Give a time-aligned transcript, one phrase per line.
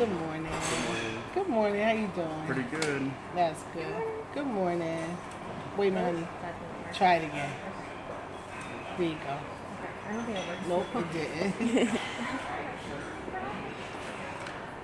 [0.00, 0.52] Good morning.
[1.34, 1.82] Good morning.
[1.82, 2.46] How you doing?
[2.46, 3.10] Pretty good.
[3.34, 3.84] That's good.
[4.32, 5.18] Good morning.
[5.76, 6.26] Wait a minute, honey.
[6.94, 7.52] Try it again.
[8.96, 9.36] There you go.
[10.08, 10.68] I don't think it works.
[10.68, 11.90] Nope, it didn't.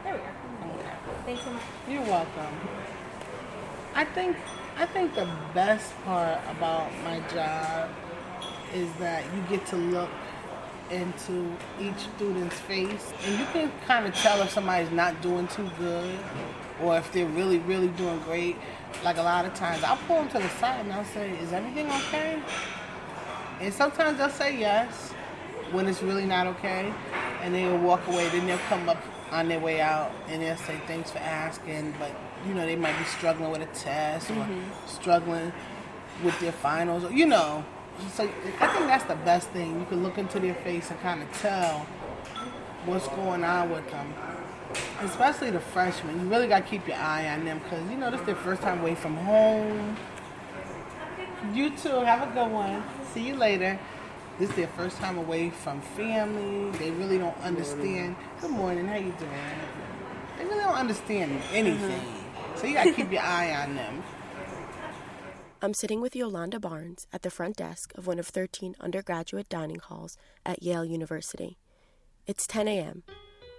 [0.04, 0.74] There we go.
[0.74, 0.92] okay.
[1.24, 1.62] Thanks so much.
[1.88, 2.54] You're welcome.
[3.94, 4.36] I think
[4.76, 7.88] I think the best part about my job
[8.74, 10.10] is that you get to look
[10.90, 13.12] into each student's face.
[13.24, 16.18] And you can kind of tell if somebody's not doing too good
[16.82, 18.56] or if they're really really doing great.
[19.04, 21.52] Like a lot of times i'll pull them to the side and i'll say is
[21.52, 22.40] everything okay?
[23.60, 25.12] And sometimes they'll say yes
[25.72, 26.92] when it's really not okay.
[27.42, 28.28] And they'll walk away.
[28.28, 31.94] Then they'll come up on their way out and they'll say thanks for asking.
[31.98, 32.12] But
[32.46, 34.86] you know they might be struggling with a test or mm-hmm.
[34.86, 35.52] struggling
[36.22, 37.04] with their finals.
[37.04, 37.64] Or you know
[38.12, 38.24] so
[38.60, 41.32] i think that's the best thing you can look into their face and kind of
[41.40, 41.80] tell
[42.84, 44.14] what's going on with them
[45.00, 48.10] especially the freshmen you really got to keep your eye on them because you know
[48.10, 49.96] this is their first time away from home
[51.52, 52.00] you too.
[52.00, 52.82] Have a good one.
[53.12, 53.78] See you later.
[54.38, 56.70] This is their first time away from family.
[56.78, 58.16] They really don't understand.
[58.40, 58.86] Good morning.
[58.86, 59.30] How you doing?
[60.38, 62.02] They really don't understand anything.
[62.56, 64.02] So you gotta keep your eye on them.
[65.62, 69.78] I'm sitting with Yolanda Barnes at the front desk of one of 13 undergraduate dining
[69.78, 71.56] halls at Yale University.
[72.26, 73.04] It's 10 a.m.,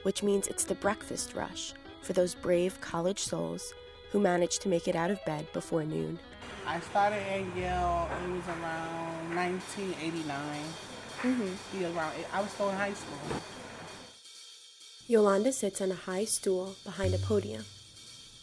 [0.04, 3.74] which means it's the breakfast rush for those brave college souls
[4.12, 6.20] who manage to make it out of bed before noon.
[6.68, 8.08] I started at Yale.
[8.26, 10.38] It was around 1989.
[11.24, 11.82] Mm-hmm.
[11.82, 12.14] Yeah, around.
[12.32, 13.42] I was still in high school.
[15.08, 17.66] Yolanda sits on a high stool behind a podium,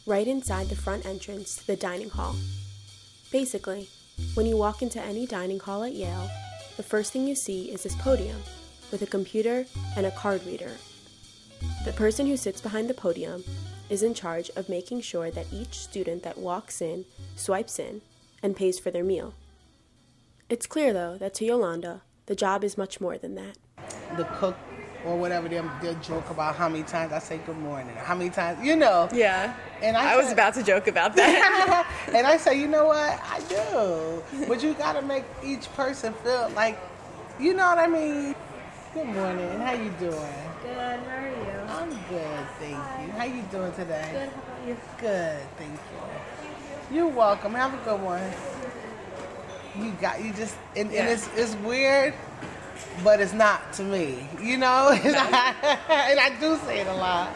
[0.07, 2.35] right inside the front entrance to the dining hall.
[3.35, 3.89] Basically,
[4.35, 6.31] when you walk into any dining hall at Yale,
[6.77, 8.41] the first thing you see is this podium
[8.93, 10.71] with a computer and a card reader.
[11.85, 13.43] The person who sits behind the podium
[13.91, 18.03] is in charge of making sure that each student that walks in swipes in
[18.41, 19.35] and pays for their meal.
[20.49, 23.59] It's clear, though, that to Yolanda, the job is much more than that.
[24.17, 24.57] The cook
[25.05, 28.31] or whatever, they'll, they'll joke about how many times I say good morning, how many
[28.31, 29.09] times, you know.
[29.13, 29.55] Yeah.
[29.83, 31.87] And I I was about to joke about that.
[32.15, 33.21] and I say, you know what?
[33.23, 34.47] I do.
[34.49, 36.79] But you got to make each person feel like,
[37.39, 38.35] you know what I mean?
[38.95, 39.61] Good morning.
[39.61, 40.13] How you doing?
[40.63, 41.01] Good.
[41.01, 41.55] How are you?
[41.69, 43.13] I'm good, thank you.
[43.13, 44.09] How you doing today?
[44.13, 44.29] Good.
[44.29, 44.77] How about you?
[45.01, 46.97] Good, thank you.
[46.97, 47.55] You're welcome.
[47.55, 48.23] Have a good one.
[49.77, 52.15] You got you just and, and it's it's weird,
[53.03, 54.27] but it's not to me.
[54.41, 57.31] You know, and I do say it a lot.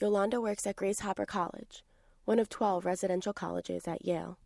[0.00, 1.84] Yolanda works at Grace Hopper College,
[2.24, 4.38] one of 12 residential colleges at Yale.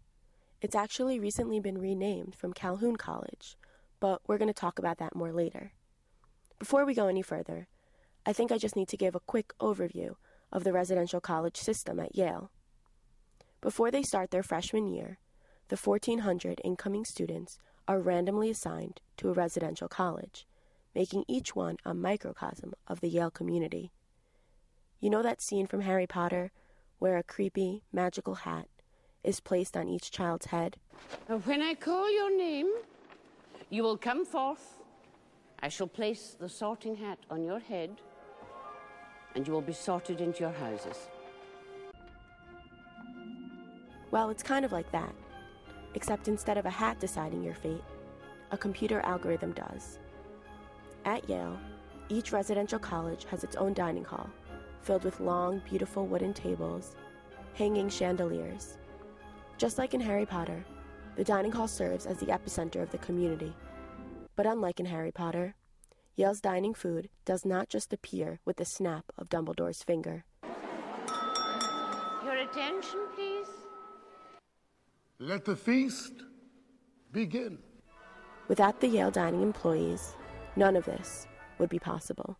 [0.60, 3.56] It's actually recently been renamed from Calhoun College,
[4.00, 5.72] but we're going to talk about that more later.
[6.58, 7.68] Before we go any further,
[8.26, 10.16] I think I just need to give a quick overview
[10.52, 12.50] of the residential college system at Yale.
[13.60, 15.18] Before they start their freshman year,
[15.68, 20.46] the 1,400 incoming students are randomly assigned to a residential college,
[20.94, 23.90] making each one a microcosm of the Yale community.
[25.00, 26.52] You know that scene from Harry Potter
[26.98, 28.66] where a creepy, magical hat
[29.24, 30.76] is placed on each child's head?
[31.44, 32.68] When I call your name,
[33.70, 34.74] you will come forth.
[35.60, 37.90] I shall place the sorting hat on your head,
[39.34, 41.08] and you will be sorted into your houses.
[44.10, 45.14] Well, it's kind of like that,
[45.98, 47.82] except instead of a hat deciding your fate,
[48.52, 49.98] a computer algorithm does.
[51.04, 51.58] At Yale,
[52.08, 54.30] each residential college has its own dining hall,
[54.82, 56.94] filled with long, beautiful wooden tables,
[57.54, 58.78] hanging chandeliers.
[59.56, 60.64] Just like in Harry Potter,
[61.16, 63.52] the dining hall serves as the epicenter of the community.
[64.36, 65.56] But unlike in Harry Potter,
[66.14, 70.24] Yale's dining food does not just appear with the snap of Dumbledore's finger.
[72.22, 73.07] Your attention.
[75.20, 76.12] Let the feast
[77.10, 77.58] begin.
[78.46, 80.14] Without the Yale dining employees,
[80.54, 81.26] none of this
[81.58, 82.38] would be possible.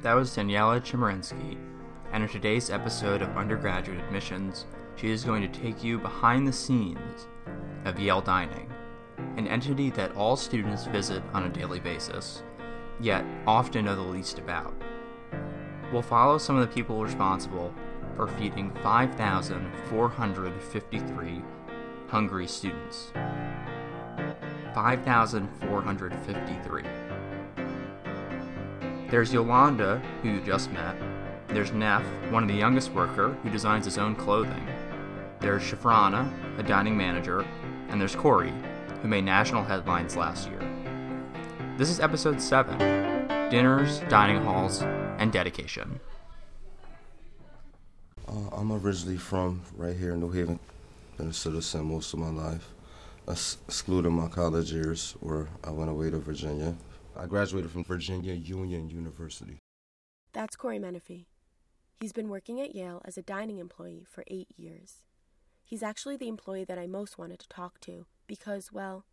[0.00, 1.58] That was Daniela Chemerinsky,
[2.12, 6.52] and in today's episode of Undergraduate Admissions, she is going to take you behind the
[6.52, 7.26] scenes
[7.84, 8.72] of Yale Dining,
[9.36, 12.44] an entity that all students visit on a daily basis,
[13.00, 14.72] yet often know the least about.
[15.92, 17.74] We'll follow some of the people responsible
[18.16, 21.42] for feeding 5,453
[22.08, 23.12] hungry students.
[24.74, 26.82] 5,453.
[29.10, 30.96] There's Yolanda, who you just met.
[31.48, 34.66] There's Neff, one of the youngest worker who designs his own clothing.
[35.40, 37.44] There's Shafrana, a dining manager,
[37.90, 38.54] and there's Corey,
[39.02, 40.60] who made national headlines last year.
[41.76, 43.11] This is episode 7
[43.52, 46.00] dinners, dining halls, and dedication.
[48.26, 50.58] Uh, I'm originally from right here in New Haven.
[51.18, 52.70] Been a citizen most of my life.
[53.28, 56.74] Ex- Excluding my college years, where I went away to Virginia.
[57.14, 59.58] I graduated from Virginia Union University.
[60.32, 61.26] That's Corey Menafee.
[62.00, 65.04] He's been working at Yale as a dining employee for eight years.
[65.62, 69.04] He's actually the employee that I most wanted to talk to because, well,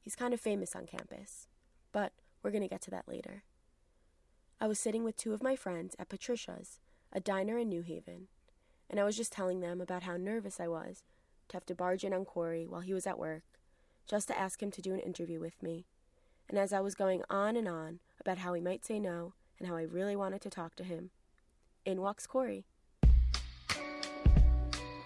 [0.00, 1.48] he's kind of famous on campus.
[1.90, 2.12] But
[2.44, 3.42] we're going to get to that later.
[4.60, 6.80] I was sitting with two of my friends at Patricia's,
[7.12, 8.26] a diner in New Haven,
[8.90, 11.04] and I was just telling them about how nervous I was
[11.48, 13.44] to have to barge in on Corey while he was at work,
[14.08, 15.86] just to ask him to do an interview with me.
[16.48, 19.68] And as I was going on and on about how he might say no and
[19.68, 21.10] how I really wanted to talk to him,
[21.84, 22.64] in walks Corey.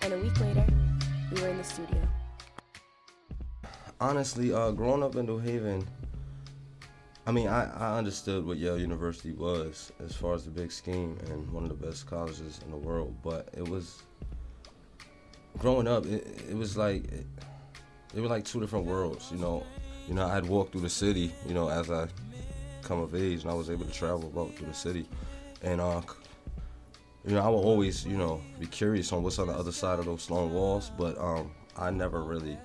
[0.01, 0.67] And a week later,
[1.31, 2.09] we were in the studio.
[4.01, 5.87] Honestly, uh, growing up in New Haven,
[7.25, 11.17] I mean, I, I understood what Yale University was as far as the big scheme
[11.27, 14.03] and one of the best colleges in the world, but it was
[15.59, 16.05] growing up.
[16.05, 17.27] It, it was like it,
[18.15, 19.31] it was like two different worlds.
[19.31, 19.65] You know,
[20.09, 21.33] you know, I'd walk through the city.
[21.47, 22.09] You know, as I
[22.83, 25.07] come of age, and I was able to travel about through the city,
[25.63, 26.03] and uh,
[27.25, 30.01] you know, I would always, you know, be curious on what's on the other side
[30.01, 32.59] of those stone walls, but um, I never really,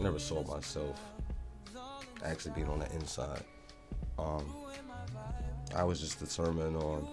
[0.00, 0.98] never saw myself
[2.24, 3.42] actually being on the inside.
[4.18, 4.44] Um,
[5.74, 7.06] I was just determined on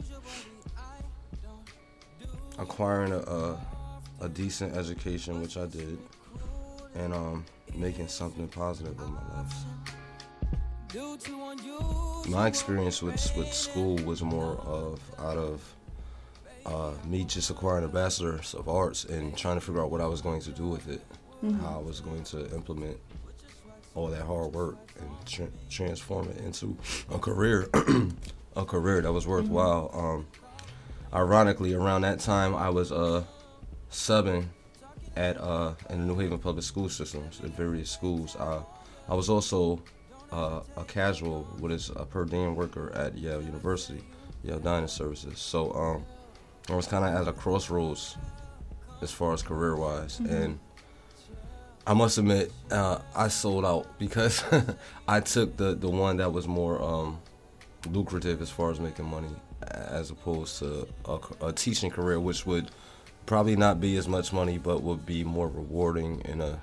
[2.57, 3.59] acquiring a, a,
[4.21, 5.97] a decent education, which I did,
[6.95, 7.45] and um,
[7.75, 9.53] making something positive in my life.
[12.29, 15.75] My experience with with school was more of out of
[16.65, 20.05] uh, me just acquiring a bachelor's of arts and trying to figure out what I
[20.05, 21.01] was going to do with it,
[21.61, 22.97] how I was going to implement
[23.95, 26.78] all that hard work and tra- transform it into
[27.12, 27.69] a career,
[28.56, 29.92] a career that was worthwhile.
[29.94, 30.28] Um,
[31.13, 33.24] ironically, around that time, I was uh,
[33.92, 34.45] subbing
[35.16, 38.36] at uh, in the New Haven public school systems at various schools.
[38.36, 38.62] Uh,
[39.07, 39.81] I was also
[40.31, 44.01] uh, a casual, what is a per diem worker at Yale University,
[44.44, 45.39] Yale Dining Services.
[45.39, 46.06] So um,
[46.69, 48.18] I was kind of at a crossroads
[49.01, 50.60] as far as career wise, and
[51.85, 54.44] I must admit, uh, I sold out because
[55.07, 57.19] I took the, the one that was more um,
[57.89, 59.30] lucrative as far as making money,
[59.68, 62.71] as opposed to a, a teaching career, which would
[63.25, 66.62] probably not be as much money, but would be more rewarding in a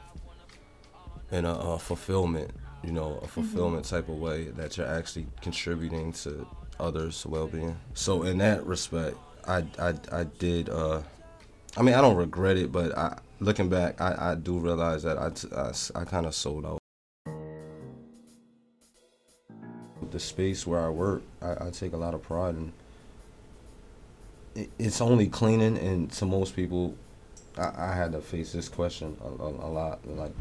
[1.30, 2.50] in a, uh fulfillment,
[2.82, 6.44] you know, a fulfillment type of way that you're actually contributing to
[6.80, 7.76] others' well-being.
[7.94, 9.16] So in that respect,
[9.46, 10.70] I I, I did.
[10.70, 11.02] Uh,
[11.76, 15.18] I mean, I don't regret it, but I, looking back, I, I do realize that
[15.18, 15.30] I,
[15.98, 16.78] I kind of sold out.
[20.10, 22.72] The space where I work, I, I take a lot of pride in.
[24.54, 26.96] It, it's only cleaning, and to most people,
[27.56, 30.06] I, I had to face this question a, a, a lot.
[30.06, 30.32] Like,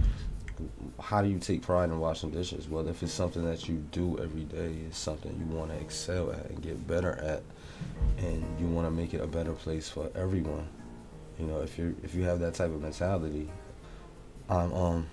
[1.00, 2.68] how do you take pride in washing dishes?
[2.68, 6.32] Well, if it's something that you do every day, it's something you want to excel
[6.32, 7.44] at and get better at,
[8.18, 10.68] and you want to make it a better place for everyone.
[11.40, 13.50] You know, if you if you have that type of mentality,
[14.50, 15.08] I'm um,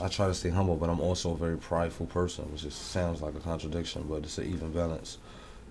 [0.00, 3.22] I try to stay humble, but I'm also a very prideful person, which just sounds
[3.22, 5.18] like a contradiction, but it's an even balance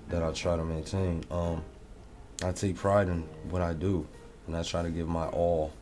[0.10, 1.24] that I try to maintain.
[1.30, 1.63] Um,
[2.44, 4.08] I take pride in what I do,
[4.48, 5.74] and I try to give my all,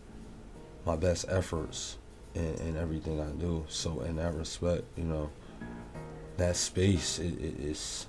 [0.85, 1.97] my best efforts
[2.33, 3.65] in, in everything I do.
[3.67, 5.29] So in that respect, you know,
[6.37, 8.07] that space it, it is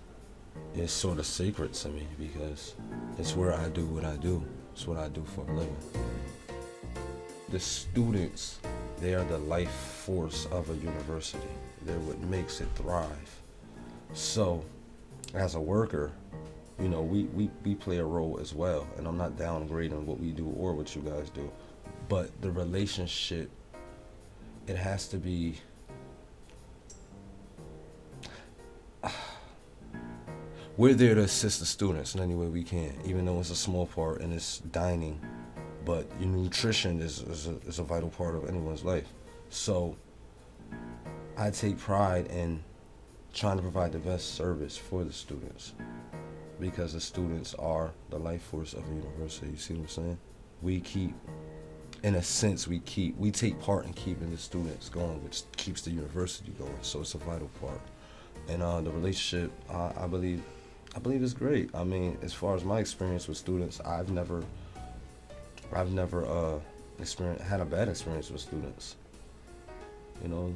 [0.87, 2.75] sort of sacred to me because
[3.19, 4.45] it's where I do what I do.
[4.73, 5.77] It's what I do for a living.
[7.51, 8.61] The students,
[9.01, 11.49] they are the life force of a university.
[11.83, 13.43] They're what makes it thrive.
[14.13, 14.65] So,
[15.35, 16.13] as a worker,
[16.81, 18.87] you know, we, we, we play a role as well.
[18.97, 21.51] And I'm not downgrading what we do or what you guys do.
[22.09, 23.51] But the relationship,
[24.67, 25.57] it has to be
[30.81, 33.55] we're there to assist the students in any way we can, even though it's a
[33.55, 35.21] small part and it's dining.
[35.85, 39.07] But your nutrition is, is, a, is a vital part of anyone's life.
[39.51, 39.95] So
[41.37, 42.65] I take pride in
[43.35, 45.75] trying to provide the best service for the students
[46.59, 49.49] because the students are the life force of a university.
[49.51, 50.19] You see what I'm saying?
[50.63, 51.13] We keep,
[52.05, 55.83] in a sense, we keep, we take part in keeping the students going, which keeps
[55.83, 56.79] the university going.
[56.81, 57.83] So it's a vital part.
[58.49, 60.43] And uh, the relationship, I, I believe,
[60.95, 61.71] I believe it's great.
[61.75, 64.43] I mean, as far as my experience with students, I've never,
[65.73, 66.59] I've never uh,
[66.99, 68.97] experienced had a bad experience with students.
[70.23, 70.55] You know,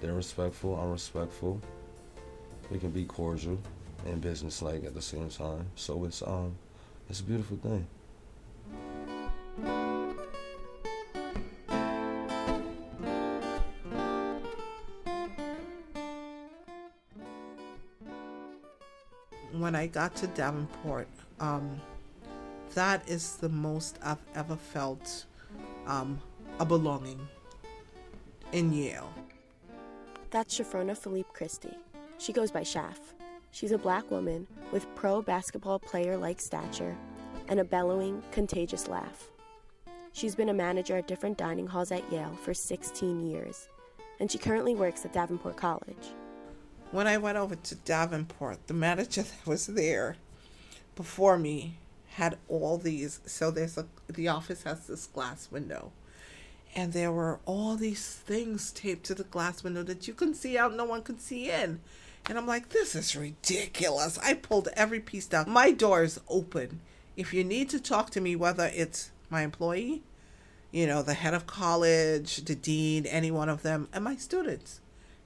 [0.00, 0.74] they're respectful.
[0.76, 1.60] I'm respectful.
[2.70, 3.58] We can be cordial.
[4.06, 5.66] and business like at the same time.
[5.74, 6.54] So it's um
[7.08, 7.86] it's a beautiful thing.
[19.68, 21.08] When I got to Davenport,
[21.40, 21.78] um,
[22.72, 25.26] that is the most I've ever felt
[25.86, 26.18] um,
[26.58, 27.20] a belonging
[28.52, 29.12] in Yale.
[30.30, 31.76] That's Shafrona Philippe Christie.
[32.16, 32.96] She goes by Shaf.
[33.50, 36.96] She's a black woman with pro basketball player like stature
[37.48, 39.28] and a bellowing, contagious laugh.
[40.14, 43.68] She's been a manager at different dining halls at Yale for 16 years,
[44.18, 46.14] and she currently works at Davenport College.
[46.90, 50.16] When I went over to Davenport, the manager that was there
[50.96, 51.78] before me
[52.14, 53.20] had all these.
[53.26, 55.92] So there's a the office has this glass window,
[56.74, 60.56] and there were all these things taped to the glass window that you can see
[60.56, 61.80] out, no one could see in.
[62.26, 64.18] And I'm like, this is ridiculous.
[64.18, 65.50] I pulled every piece down.
[65.50, 66.80] My door is open.
[67.16, 70.02] If you need to talk to me, whether it's my employee,
[70.70, 74.80] you know, the head of college, the dean, any one of them, and my students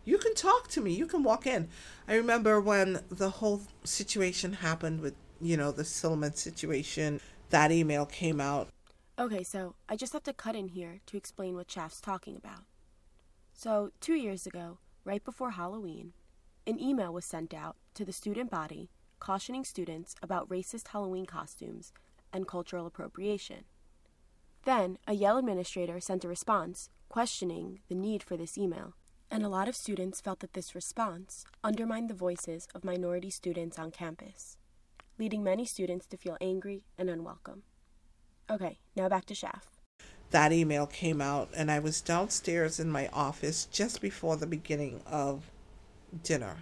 [0.05, 0.93] you can talk to me.
[0.93, 1.69] You can walk in.
[2.09, 8.07] I remember when the whole situation happened with, you know, the Silliman situation, that email
[8.07, 8.69] came out.
[9.19, 12.65] Okay, so I just have to cut in here to explain what Shaf's talking about.
[13.53, 16.15] So, two years ago, right before Halloween,
[16.67, 18.91] an email was sent out to the student body
[19.21, 21.93] cautioning students about racist Halloween costumes
[22.33, 23.65] and cultural appropriation.
[24.65, 28.95] Then, a Yale administrator sent a response questioning the need for this email
[29.33, 33.79] and a lot of students felt that this response undermined the voices of minority students
[33.79, 34.59] on campus,
[35.19, 37.63] leading many students to feel angry and unwelcome.
[38.51, 39.63] Okay, now back to Shaf.
[40.33, 45.01] That email came out, and I was downstairs in my office just before the beginning
[45.07, 45.51] of
[46.23, 46.59] dinner.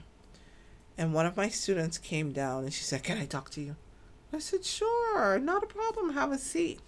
[0.96, 3.74] And one of my students came down and she said, Can I talk to you?
[4.32, 6.78] I said, Sure, not a problem, have a seat.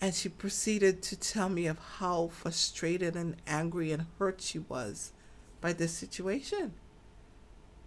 [0.00, 5.12] And she proceeded to tell me of how frustrated and angry and hurt she was
[5.60, 6.74] by this situation.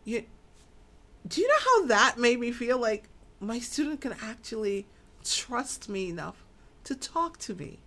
[0.04, 0.26] You,
[1.28, 3.08] do you know how that made me feel like
[3.40, 4.88] my student can actually
[5.24, 6.44] trust me enough
[6.84, 7.80] to talk to me,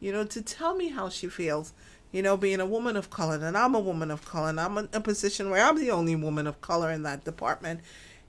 [0.00, 1.72] you know, to tell me how she feels,
[2.12, 4.78] you know, being a woman of color, and I'm a woman of color, and I'm
[4.78, 7.80] in a position where I'm the only woman of color in that department.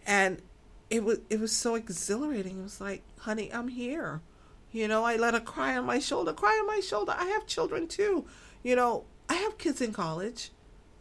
[0.08, 0.42] And
[0.90, 2.60] it was it was so exhilarating.
[2.60, 4.22] It was like, honey, I'm here.
[4.76, 7.16] You know, I let her cry on my shoulder, cry on my shoulder.
[7.18, 8.26] I have children too.
[8.62, 10.52] You know, I have kids in college.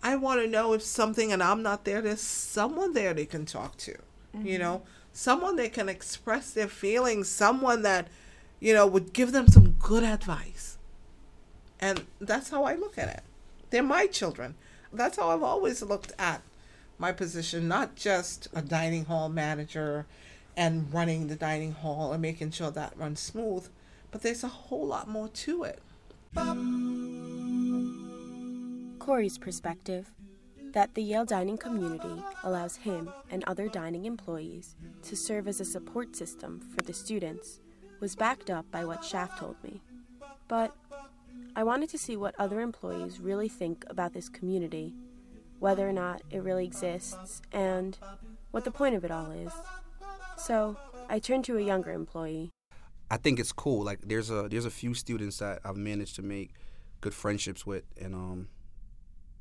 [0.01, 3.45] I want to know if something and I'm not there, there's someone there they can
[3.45, 3.95] talk to.
[4.37, 4.47] Mm-hmm.
[4.47, 8.07] You know, someone they can express their feelings, someone that,
[8.61, 10.79] you know, would give them some good advice.
[11.81, 13.25] And that's how I look at it.
[13.71, 14.55] They're my children.
[14.93, 16.43] That's how I've always looked at
[16.97, 20.07] my position, not just a dining hall manager
[20.57, 23.69] and running the dining hall and making sure that runs smooth.
[24.11, 25.81] But there's a whole lot more to it.
[28.99, 30.11] Corey's perspective
[30.73, 35.65] that the Yale dining community allows him and other dining employees to serve as a
[35.65, 37.61] support system for the students
[38.01, 39.81] was backed up by what Shaf told me.
[40.49, 40.75] But
[41.55, 44.95] I wanted to see what other employees really think about this community,
[45.61, 47.97] whether or not it really exists, and
[48.51, 49.53] what the point of it all is.
[50.37, 50.77] So
[51.09, 52.51] I turned to a younger employee.
[53.11, 53.85] I think it's cool.
[53.85, 56.51] Like there's a there's a few students that I've managed to make
[57.01, 58.49] good friendships with, and um,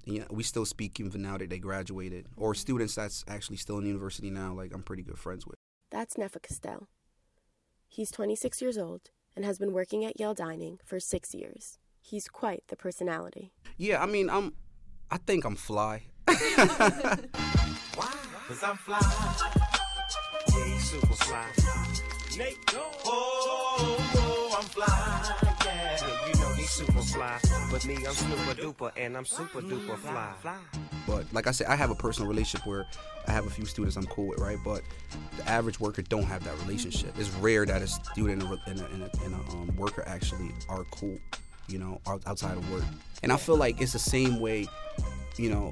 [0.06, 3.86] yeah, we still speak even now that they graduated, or students that's actually still in
[3.86, 4.54] university now.
[4.54, 5.56] Like I'm pretty good friends with.
[5.92, 6.88] That's Nefa Castell.
[7.88, 11.78] He's 26 years old and has been working at Yale Dining for six years.
[12.02, 13.54] He's quite the personality.
[13.78, 14.54] Yeah, I mean, I'm.
[15.10, 16.04] I think I'm fly.
[16.26, 16.36] Why?
[18.48, 19.60] Cause I'm fly
[20.80, 21.46] super fly.
[22.38, 25.48] Nate, oh, oh, I'm fly.
[25.66, 27.40] Yeah, you know he's super fly,
[27.72, 30.34] but me, I'm super duper, and I'm super duper fly.
[31.08, 32.86] But like I said, I have a personal relationship where
[33.28, 34.58] I have a few students I'm cool with, right?
[34.64, 34.84] But
[35.38, 37.14] the average worker don't have that relationship.
[37.18, 40.04] It's rare that a student and a, and a, and a, and a um, worker
[40.06, 41.18] actually are cool,
[41.68, 42.84] you know, outside of work.
[43.24, 44.68] And I feel like it's the same way,
[45.38, 45.72] you know,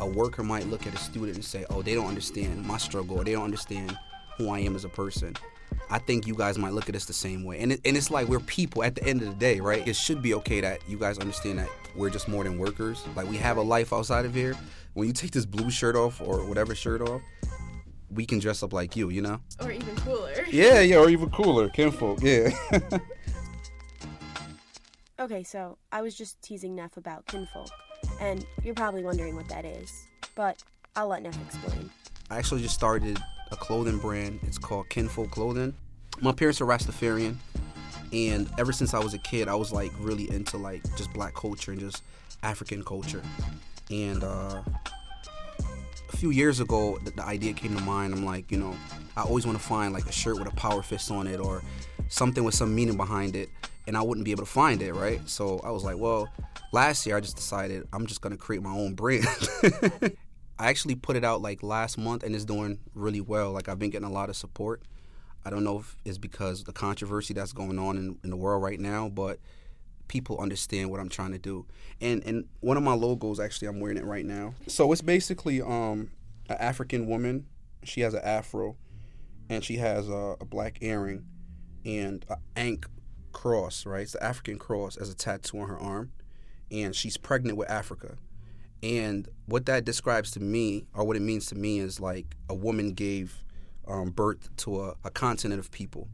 [0.00, 3.20] a worker might look at a student and say, "Oh, they don't understand my struggle,
[3.20, 3.96] or they don't understand
[4.36, 5.34] who I am as a person.
[5.90, 7.58] I think you guys might look at us the same way.
[7.60, 9.86] And, it, and it's like we're people at the end of the day, right?
[9.86, 13.04] It should be okay that you guys understand that we're just more than workers.
[13.14, 14.56] Like we have a life outside of here.
[14.94, 17.22] When you take this blue shirt off or whatever shirt off,
[18.10, 19.40] we can dress up like you, you know?
[19.60, 20.32] Or even cooler.
[20.50, 21.68] Yeah, yeah, or even cooler.
[21.68, 22.50] Kinfolk, yeah.
[25.18, 27.70] okay, so I was just teasing Neff about kinfolk,
[28.20, 30.06] and you're probably wondering what that is.
[30.34, 30.62] But
[30.94, 31.90] I'll let Neff explain.
[32.30, 33.18] I actually just started
[33.52, 34.40] a clothing brand.
[34.42, 35.74] It's called Kinfolk Clothing.
[36.20, 37.36] My parents are Rastafarian,
[38.12, 41.34] and ever since I was a kid, I was like really into like just black
[41.34, 42.02] culture and just
[42.42, 43.22] African culture.
[43.90, 44.62] And uh,
[46.12, 48.14] a few years ago, the, the idea came to mind.
[48.14, 48.74] I'm like, you know,
[49.16, 51.62] I always want to find like a shirt with a power fist on it or
[52.08, 53.48] something with some meaning behind it,
[53.86, 55.20] and I wouldn't be able to find it, right?
[55.28, 56.28] So I was like, well,
[56.72, 59.26] last year I just decided I'm just gonna create my own brand.
[60.58, 63.52] I actually put it out like last month and it's doing really well.
[63.52, 64.82] Like I've been getting a lot of support.
[65.44, 68.62] I don't know if it's because the controversy that's going on in, in the world
[68.62, 69.40] right now, but
[70.08, 71.66] people understand what I'm trying to do.
[72.00, 74.54] And and one of my logos actually I'm wearing it right now.
[74.66, 76.10] So it's basically um
[76.48, 77.46] an African woman.
[77.84, 78.76] She has an afro
[79.48, 81.24] and she has a, a black earring
[81.84, 82.86] and an ankh
[83.32, 84.02] cross, right?
[84.02, 86.12] It's the African cross as a tattoo on her arm.
[86.70, 88.16] And she's pregnant with Africa.
[88.82, 92.54] And what that describes to me, or what it means to me, is like a
[92.54, 93.44] woman gave
[93.86, 96.08] um, birth to a, a, continent of people.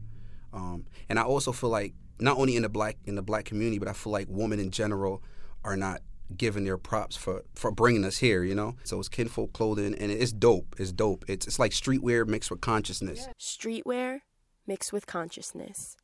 [0.53, 3.79] Um, and I also feel like not only in the black in the black community,
[3.79, 5.23] but I feel like women in general
[5.63, 6.01] are not
[6.35, 8.43] given their props for for bringing us here.
[8.43, 10.75] You know, so it's kinfolk clothing, and it's dope.
[10.77, 11.25] It's dope.
[11.27, 13.27] It's it's like streetwear mixed with consciousness.
[13.39, 14.21] Streetwear
[14.67, 15.95] mixed with consciousness.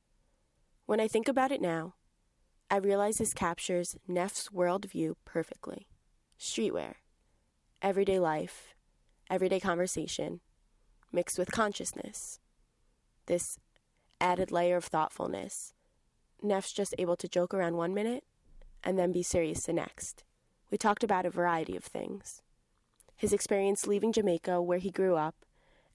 [0.86, 1.96] When I think about it now,
[2.70, 5.88] I realize this captures Neff's worldview perfectly
[6.40, 6.96] streetwear,
[7.82, 8.76] everyday life,
[9.30, 10.42] everyday conversation,
[11.12, 12.40] mixed with consciousness.
[13.26, 13.58] This
[14.22, 15.74] added layer of thoughtfulness.
[16.42, 18.24] Neff's just able to joke around one minute
[18.84, 20.24] and then be serious the next.
[20.70, 22.42] We talked about a variety of things.
[23.16, 25.36] His experience leaving Jamaica, where he grew up,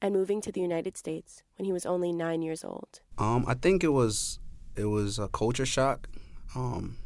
[0.00, 3.00] and moving to the United States when he was only nine years old.
[3.18, 4.38] Um, I think it was
[4.76, 6.08] it was a culture shock.
[6.54, 6.96] Um,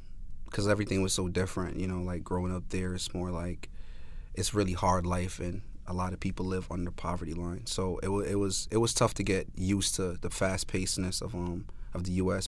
[0.55, 1.81] because everything was so different.
[1.81, 3.69] You know, like growing up there, it's more like
[4.35, 7.67] it's really hard life, and a lot of people live under poverty line.
[7.67, 11.21] So it was it was it was tough to get used to the fast pacedness
[11.21, 12.47] of um of the U.S.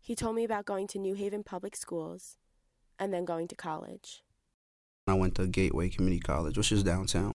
[0.00, 2.36] He told me about going to New Haven Public Schools,
[2.96, 4.22] and then going to college.
[5.08, 7.32] I went to Gateway Community College, which is downtown.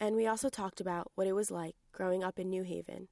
[0.00, 3.06] And we also talked about what it was like growing up in New Haven,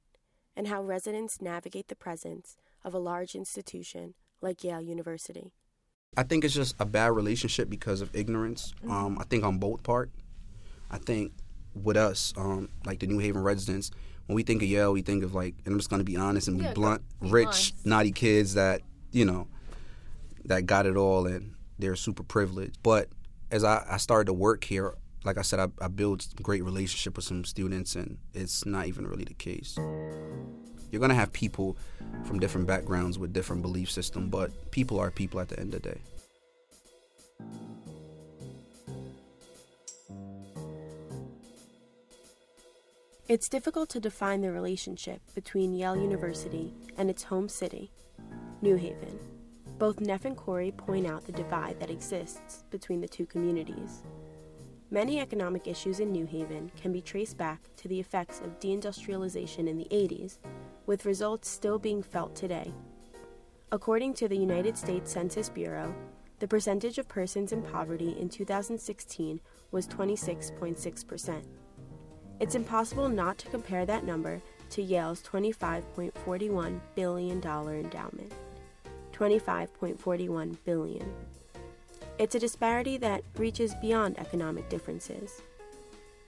[0.53, 5.53] and how residents navigate the presence of a large institution like Yale University.
[6.19, 8.73] I think it's just a bad relationship because of ignorance.
[8.79, 8.91] Mm-hmm.
[8.91, 10.11] Um, I think on both part.
[10.91, 11.31] I think
[11.73, 13.89] with us, um, like the New Haven residents,
[14.25, 16.49] when we think of Yale, we think of like, and I'm just gonna be honest
[16.49, 19.47] and be Yeah, blunt, be rich, naughty kids that you know
[20.45, 22.77] that got it all and they're super privileged.
[22.83, 23.07] But
[23.49, 27.15] as I, I started to work here, like I said, I, I built great relationship
[27.15, 29.77] with some students, and it's not even really the case.
[30.91, 31.77] You're gonna have people
[32.23, 35.81] from different backgrounds with different belief system, but people are people at the end of
[35.81, 36.01] the day.
[43.27, 47.91] It's difficult to define the relationship between Yale University and its home city,
[48.63, 49.19] New Haven.
[49.77, 54.01] Both Neff and Corey point out the divide that exists between the two communities.
[54.89, 59.67] Many economic issues in New Haven can be traced back to the effects of deindustrialization
[59.67, 60.39] in the 80s,
[60.89, 62.73] with results still being felt today.
[63.71, 65.93] According to the United States Census Bureau,
[66.39, 71.43] the percentage of persons in poverty in 2016 was 26.6%.
[72.39, 78.33] It's impossible not to compare that number to Yale's $25.41 billion endowment.
[79.13, 81.13] 25.41 billion.
[82.17, 85.43] It's a disparity that reaches beyond economic differences.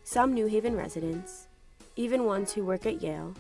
[0.04, 1.48] Some New Haven residents,
[1.96, 3.34] even ones who work at Yale,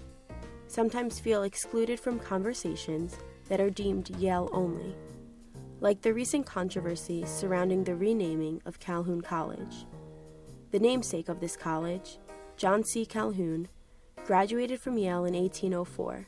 [0.71, 3.17] sometimes feel excluded from conversations
[3.49, 4.95] that are deemed Yale only,
[5.81, 9.85] like the recent controversy surrounding the renaming of Calhoun College.
[10.71, 12.17] The namesake of this college,
[12.55, 13.05] John C.
[13.05, 13.67] Calhoun,
[14.25, 16.27] graduated from Yale in 1804,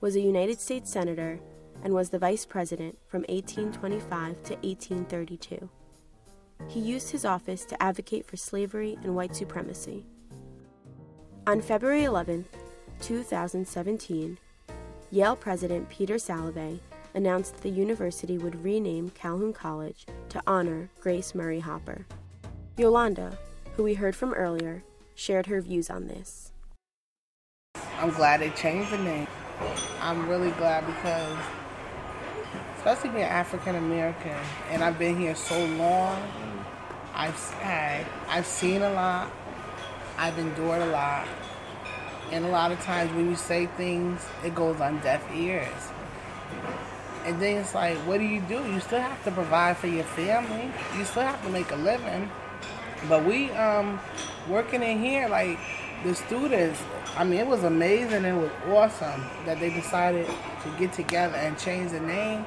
[0.00, 1.40] was a United States Senator,
[1.82, 5.68] and was the vice president from 1825 to 1832.
[6.68, 10.06] He used his office to advocate for slavery and white supremacy.
[11.46, 12.44] On February 11,
[13.00, 14.38] 2017,
[15.10, 16.78] Yale President Peter Salovey
[17.14, 22.06] announced the university would rename Calhoun College to honor Grace Murray Hopper.
[22.76, 23.36] Yolanda,
[23.74, 24.84] who we heard from earlier,
[25.14, 26.52] shared her views on this.
[27.98, 29.26] I'm glad they changed the name.
[30.00, 31.36] I'm really glad because,
[32.78, 34.36] especially being African American,
[34.70, 36.22] and I've been here so long,
[37.14, 39.30] I've had, I've seen a lot,
[40.16, 41.26] I've endured a lot,
[42.32, 45.68] and a lot of times when you say things, it goes on deaf ears.
[47.24, 48.54] And then it's like, what do you do?
[48.54, 50.70] You still have to provide for your family.
[50.96, 52.30] You still have to make a living.
[53.08, 54.00] But we um
[54.48, 55.58] working in here like
[56.04, 56.80] the students,
[57.16, 58.24] I mean, it was amazing.
[58.24, 62.44] It was awesome that they decided to get together and change the name.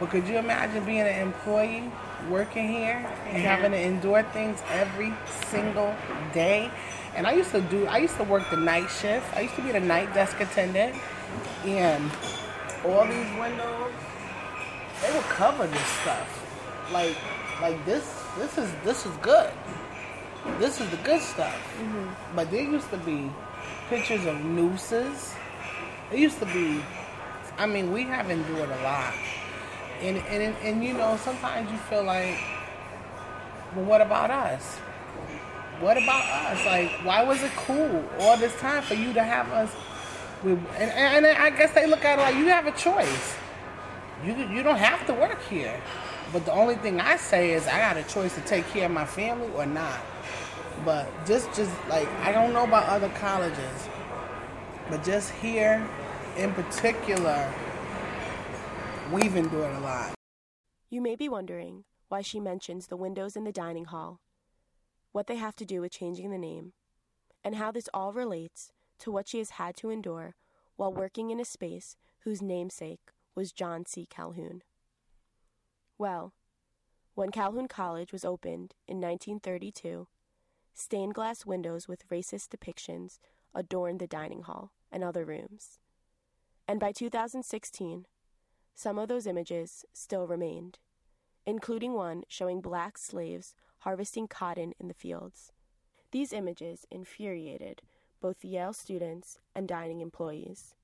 [0.00, 1.84] But could you imagine being an employee
[2.30, 5.12] working here and having to endure things every
[5.50, 5.94] single
[6.32, 6.70] day?
[7.14, 9.26] And I used to do, I used to work the night shift.
[9.36, 10.96] I used to be the night desk attendant.
[11.66, 12.10] And
[12.82, 13.92] all these windows,
[15.02, 16.46] they would cover this stuff.
[16.90, 17.16] Like,
[17.60, 19.52] like this, this is, this is good.
[20.58, 21.54] This is the good stuff.
[21.78, 22.36] Mm-hmm.
[22.36, 23.30] But there used to be
[23.90, 25.34] pictures of nooses.
[26.08, 26.82] There used to be,
[27.58, 29.12] I mean, we have endured a lot.
[30.00, 32.38] And, and, and you know, sometimes you feel like,
[33.74, 34.78] well, what about us?
[35.80, 36.64] What about us?
[36.66, 39.70] Like, why was it cool all this time for you to have us?
[40.42, 43.36] With, and, and I guess they look at it like you have a choice.
[44.24, 45.80] You you don't have to work here.
[46.32, 48.92] But the only thing I say is I got a choice to take care of
[48.92, 49.98] my family or not.
[50.84, 53.88] But just just like I don't know about other colleges,
[54.88, 55.86] but just here
[56.36, 57.52] in particular,
[59.12, 60.14] we've endured a lot.
[60.88, 64.20] You may be wondering why she mentions the windows in the dining hall,
[65.12, 66.72] what they have to do with changing the name,
[67.42, 70.34] and how this all relates to what she has had to endure
[70.76, 74.06] while working in a space whose namesake was John C.
[74.08, 74.62] Calhoun.
[75.98, 76.32] Well,
[77.14, 80.06] when Calhoun College was opened in 1932,
[80.72, 83.18] stained glass windows with racist depictions
[83.54, 85.78] adorned the dining hall and other rooms.
[86.68, 88.06] And by 2016,
[88.74, 90.78] some of those images still remained,
[91.46, 95.52] including one showing black slaves harvesting cotton in the fields.
[96.12, 97.82] These images infuriated
[98.20, 100.74] both Yale students and dining employees,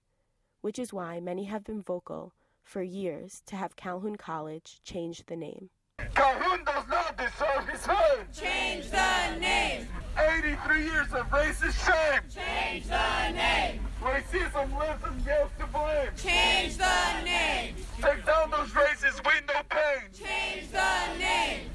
[0.61, 5.37] which is why many have been vocal for years to have Calhoun College change the
[5.37, 5.71] name.
[6.15, 8.27] Calhoun does not deserve his name.
[8.33, 9.87] Change the name.
[10.19, 12.23] 83 years of racist shame.
[12.29, 13.86] Change the name.
[14.03, 16.11] Racism lives and Yale's to blame.
[16.17, 17.75] Change the name.
[18.01, 20.19] Take down those racist window panes.
[20.19, 21.71] Change the name.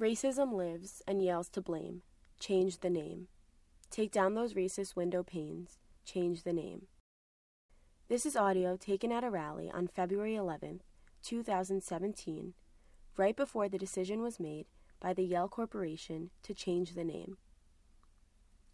[0.00, 2.02] Racism lives and Yale's to blame.
[2.40, 3.28] Change the name.
[3.90, 5.78] Take down those racist window panes.
[6.04, 6.86] Change the name.
[8.08, 10.80] This is audio taken at a rally on February 11th,
[11.22, 12.54] 2017,
[13.16, 14.66] right before the decision was made
[15.00, 17.38] by the Yale Corporation to change the name.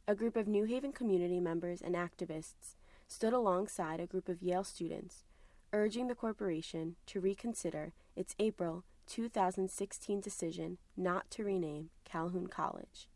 [0.09, 2.77] A group of New Haven community members and activists
[3.09, 5.25] stood alongside a group of Yale students,
[5.73, 13.09] urging the corporation to reconsider its April 2016 decision not to rename Calhoun College.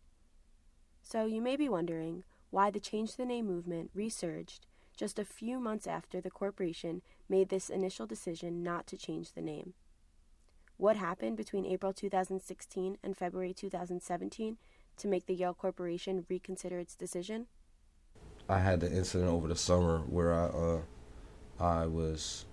[1.03, 5.59] So you may be wondering why the Change the Name movement resurged just a few
[5.59, 9.75] months after the corporation made this initial decision not to change the name.
[10.77, 14.57] What happened between April 2016 and February 2017
[14.97, 17.47] to make the Yale Corporation reconsider its decision?
[18.49, 20.81] I had the incident over the summer where I uh,
[21.61, 22.45] I was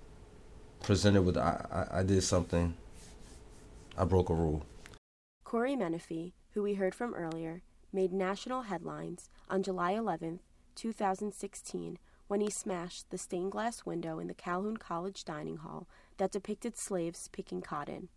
[0.81, 2.75] presented with I, I, I did something.
[3.97, 4.65] I broke a rule.
[5.43, 10.39] Corey Menafee, who we heard from earlier, made national headlines on July 11,
[10.75, 11.97] 2016,
[12.27, 16.77] when he smashed the stained glass window in the Calhoun College dining hall that depicted
[16.77, 18.09] slaves picking cotton.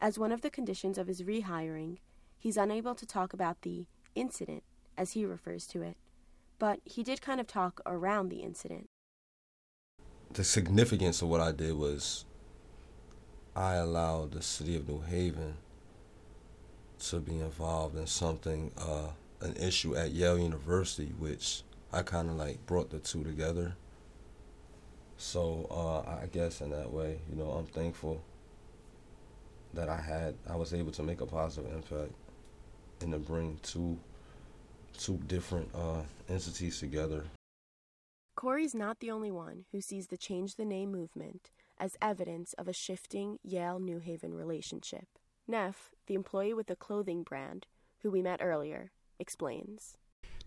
[0.00, 1.98] As one of the conditions of his rehiring,
[2.38, 4.62] he's unable to talk about the incident,
[4.96, 5.96] as he refers to it,
[6.58, 8.88] but he did kind of talk around the incident.
[10.32, 12.24] The significance of what I did was
[13.54, 15.54] I allowed the city of New Haven
[16.98, 19.08] to be involved in something, uh,
[19.40, 23.76] an issue at Yale University, which I kind of like brought the two together.
[25.18, 28.22] So uh, I guess in that way, you know, I'm thankful
[29.72, 32.12] that I had, I was able to make a positive impact
[33.00, 33.98] and to bring two,
[34.96, 37.24] two different uh, entities together.
[38.34, 42.68] Corey's not the only one who sees the Change the Name movement as evidence of
[42.68, 45.06] a shifting Yale New Haven relationship.
[45.48, 47.66] Neff, the employee with the clothing brand,
[48.02, 49.96] who we met earlier, explains.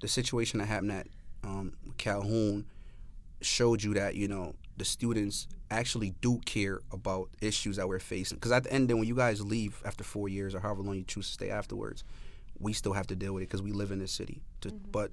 [0.02, 1.08] The situation that happened at
[1.44, 2.66] um, Calhoun
[3.42, 8.38] showed you that you know the students actually do care about issues that we're facing.
[8.38, 10.96] Because at the end, then when you guys leave after four years or however long
[10.96, 12.04] you choose to stay afterwards,
[12.60, 14.42] we still have to deal with it because we live in this city.
[14.62, 14.92] To, mm-hmm.
[14.92, 15.12] But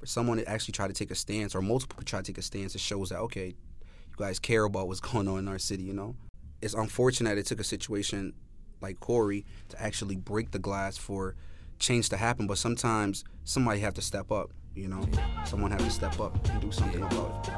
[0.00, 2.42] for someone to actually try to take a stance, or multiple try to take a
[2.42, 5.84] stance, it shows that okay, you guys care about what's going on in our city.
[5.84, 6.16] You know,
[6.60, 8.34] it's unfortunate it took a situation
[8.80, 11.34] like Corey to actually break the glass for
[11.78, 12.46] change to happen.
[12.46, 14.50] But sometimes somebody have to step up.
[14.74, 15.06] You know,
[15.44, 17.52] someone have to step up and do something about it.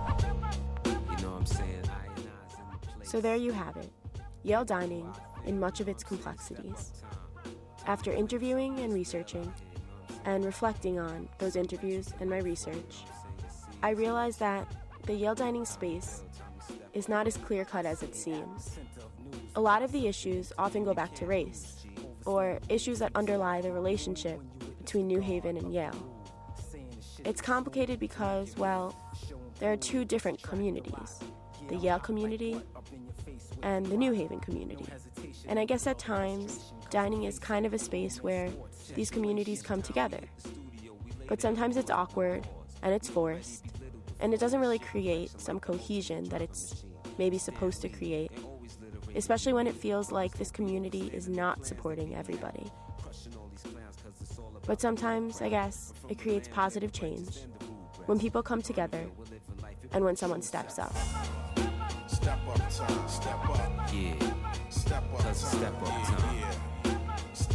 [0.85, 1.83] You know what I'm saying?
[3.03, 3.89] So there you have it
[4.43, 5.13] Yale dining
[5.45, 6.93] in much of its complexities.
[7.87, 9.53] After interviewing and researching,
[10.25, 13.05] and reflecting on those interviews and my research,
[13.83, 14.67] I realized that
[15.05, 16.25] the Yale dining space
[16.95, 18.79] is not as clear cut as it seems.
[19.55, 21.87] A lot of the issues often go back to race,
[22.25, 24.41] or issues that underlie the relationship
[24.79, 26.13] between New Haven and Yale.
[27.25, 28.95] It's complicated because, well,
[29.61, 31.21] there are two different communities
[31.69, 32.61] the Yale community
[33.63, 34.87] and the New Haven community.
[35.49, 38.51] And I guess at times, dining is kind of a space where
[38.95, 40.21] these communities come together.
[41.29, 42.47] But sometimes it's awkward
[42.83, 43.65] and it's forced,
[44.21, 46.85] and it doesn't really create some cohesion that it's
[47.19, 48.31] maybe supposed to create,
[49.15, 52.71] especially when it feels like this community is not supporting everybody.
[54.67, 57.39] But sometimes, I guess, it creates positive change
[58.07, 59.07] when people come together
[59.93, 60.95] and when someone steps up.
[62.07, 63.93] Step up time, step up.
[63.93, 64.35] Yeah.
[64.69, 65.35] Step up time.
[65.35, 66.37] Step up time.
[66.37, 66.76] Yeah.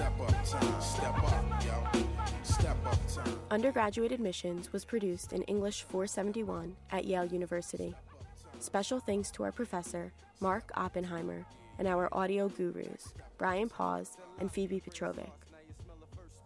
[0.01, 2.01] Step up time, step up, yo.
[2.41, 3.39] Step up time.
[3.51, 7.93] Undergraduate Admissions was produced in English 471 at Yale University.
[8.57, 11.45] Special thanks to our professor, Mark Oppenheimer,
[11.77, 15.31] and our audio gurus, Brian Paws and Phoebe Petrovic.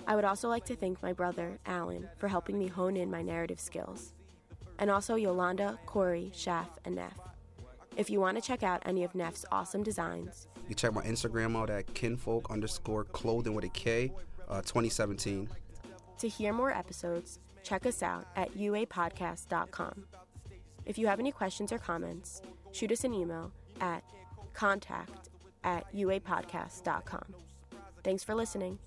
[0.05, 3.21] I would also like to thank my brother, Alan, for helping me hone in my
[3.21, 4.11] narrative skills,
[4.79, 7.17] and also Yolanda, Corey, Shaf, and Neff.
[7.95, 11.55] If you want to check out any of Neff's awesome designs, You check my Instagram
[11.55, 14.11] out at kinfolk underscore clothing with a K,
[14.49, 15.49] uh, 2017.
[16.17, 20.05] to hear more episodes, check us out at uapodcast.com.
[20.85, 23.51] If you have any questions or comments, shoot us an email
[23.81, 24.03] at
[24.53, 25.29] contact
[25.63, 27.25] at uapodcast.com.
[28.03, 28.77] Thanks for listening.